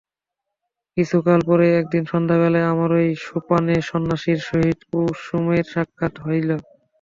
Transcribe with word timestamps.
কিছুকাল 0.97 1.39
পরে 1.49 1.67
একদিন 1.79 2.03
সন্ধ্যাবেলায় 2.11 2.69
আমারই 2.73 3.09
সোপানে 3.25 3.75
সন্ন্যাসীর 3.89 4.39
সহিত 4.47 4.79
কুসুমের 4.89 5.65
সাক্ষাৎ 5.73 6.13
হইল। 6.25 6.49